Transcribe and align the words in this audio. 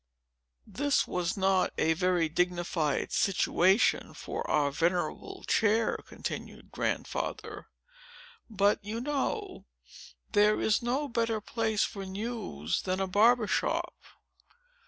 "This 0.65 1.05
was 1.05 1.37
not 1.37 1.73
a 1.77 1.93
very 1.93 2.27
dignified 2.27 3.11
situation 3.11 4.15
for 4.15 4.49
our 4.49 4.71
venerable 4.71 5.43
chair," 5.43 5.99
continued 6.07 6.71
Grandfather; 6.71 7.67
"but, 8.49 8.83
you 8.83 8.99
know, 8.99 9.67
there 10.31 10.59
is 10.59 10.81
no 10.81 11.07
better 11.07 11.39
place 11.39 11.83
for 11.83 12.03
news, 12.03 12.81
than 12.81 12.99
a 12.99 13.05
barber's 13.05 13.51
shop. 13.51 13.93